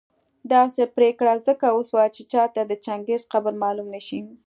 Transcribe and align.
داسي 0.51 0.83
پرېکړه 0.95 1.33
ځکه 1.47 1.67
وسوه 1.77 2.05
چي 2.15 2.23
چاته 2.31 2.61
د 2.65 2.73
چنګېز 2.85 3.21
قبر 3.33 3.53
معلوم 3.63 3.87
نه 3.95 4.01
شي 4.07 4.19